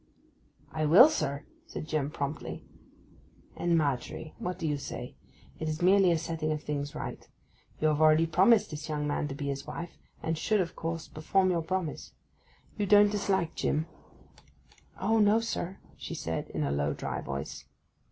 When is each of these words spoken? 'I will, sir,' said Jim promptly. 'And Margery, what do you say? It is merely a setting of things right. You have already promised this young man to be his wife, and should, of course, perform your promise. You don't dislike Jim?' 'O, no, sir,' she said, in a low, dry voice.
'I 0.73 0.85
will, 0.87 1.09
sir,' 1.09 1.45
said 1.67 1.85
Jim 1.87 2.09
promptly. 2.09 2.65
'And 3.55 3.77
Margery, 3.77 4.33
what 4.39 4.57
do 4.57 4.67
you 4.67 4.79
say? 4.79 5.13
It 5.59 5.69
is 5.69 5.83
merely 5.83 6.09
a 6.11 6.17
setting 6.17 6.51
of 6.51 6.63
things 6.63 6.95
right. 6.95 7.29
You 7.79 7.89
have 7.89 8.01
already 8.01 8.25
promised 8.25 8.71
this 8.71 8.89
young 8.89 9.05
man 9.05 9.27
to 9.27 9.35
be 9.35 9.49
his 9.49 9.67
wife, 9.67 9.99
and 10.23 10.39
should, 10.39 10.59
of 10.59 10.75
course, 10.75 11.07
perform 11.07 11.51
your 11.51 11.61
promise. 11.61 12.13
You 12.79 12.87
don't 12.87 13.11
dislike 13.11 13.53
Jim?' 13.53 13.85
'O, 14.99 15.19
no, 15.19 15.39
sir,' 15.39 15.77
she 15.97 16.15
said, 16.15 16.49
in 16.49 16.63
a 16.63 16.71
low, 16.71 16.93
dry 16.95 17.21
voice. 17.21 17.65